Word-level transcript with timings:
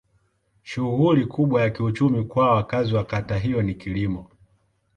Shughuli 0.63 1.25
kubwa 1.25 1.61
ya 1.61 1.69
kiuchumi 1.69 2.23
kwa 2.23 2.55
wakazi 2.55 2.95
wa 2.95 3.03
kata 3.03 3.37
hiyo 3.37 3.61
ni 3.61 3.75
kilimo. 3.75 4.29